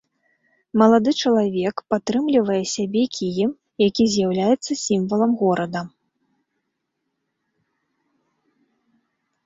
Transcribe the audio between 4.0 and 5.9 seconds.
з'яўляецца сімвалам горада.